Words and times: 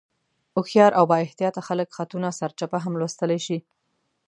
هوښیار 0.55 0.91
او 0.99 1.05
بااحتیاطه 1.11 1.61
خلک 1.67 1.89
خطونه 1.97 2.29
سرچپه 2.39 2.77
هم 2.85 2.93
لوستلی 2.99 3.39
شي. 3.45 3.57